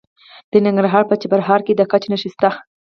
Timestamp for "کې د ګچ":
1.65-2.03